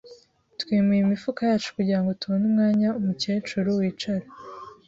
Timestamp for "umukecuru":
2.99-3.67